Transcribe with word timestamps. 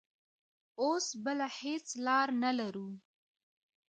اوس 0.81 1.05
بله 1.23 1.47
هېڅ 1.59 1.85
لار 2.05 2.27
نه 2.43 2.51
لرو. 2.59 2.87